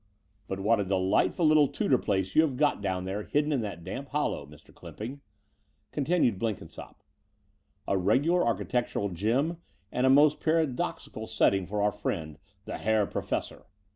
"But 0.47 0.59
what 0.59 0.79
a 0.79 0.83
delightful 0.83 1.45
little 1.45 1.67
Tudor 1.67 1.99
place 1.99 2.33
you 2.35 2.41
have 2.41 2.57
got 2.57 2.81
down 2.81 3.05
there 3.05 3.21
hidden 3.21 3.51
in 3.51 3.61
that 3.61 3.83
damp 3.83 4.09
hollow, 4.09 4.47
Mr. 4.47 4.73
Clymping," 4.73 5.19
continued 5.91 6.39
Blenkinsopp, 6.39 7.03
a 7.87 7.93
regu 7.95 8.31
lar 8.31 8.43
architectural 8.43 9.09
gem 9.09 9.57
and 9.91 10.07
a 10.07 10.09
most 10.09 10.39
paradoxical 10.39 11.27
set 11.27 11.51
ting 11.51 11.67
for 11.67 11.83
our 11.83 11.91
friend, 11.91 12.39
the 12.65 12.79
Herr 12.79 13.05
Professor! 13.05 13.67